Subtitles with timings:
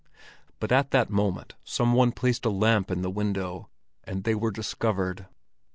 [0.59, 3.69] But at that moment some one placed a lamp in the window,
[4.03, 5.27] and they were discovered.